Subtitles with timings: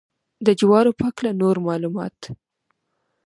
[0.45, 2.17] د جوارو په هکله نور معلومات.